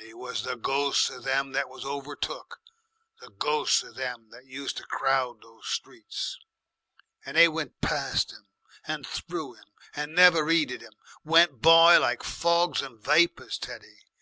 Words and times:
They 0.00 0.14
was 0.14 0.42
the 0.42 0.56
ghosts 0.56 1.10
of 1.10 1.24
them 1.24 1.52
that 1.52 1.68
was 1.68 1.84
overtook, 1.84 2.60
the 3.20 3.28
ghosts 3.28 3.82
of 3.82 3.94
them 3.94 4.30
that 4.30 4.46
used 4.46 4.78
to 4.78 4.84
crowd 4.86 5.42
those 5.42 5.66
streets. 5.66 6.38
And 7.26 7.36
they 7.36 7.46
went 7.46 7.82
past 7.82 8.32
'im 8.32 8.48
and 8.86 9.06
through 9.06 9.58
'im 9.58 9.72
and 9.94 10.14
never 10.14 10.50
'eeded 10.50 10.82
'im, 10.82 10.94
went 11.24 11.60
by 11.60 11.98
like 11.98 12.22
fogs 12.22 12.80
and 12.80 12.98
vapours, 13.04 13.58
Teddy. 13.58 14.06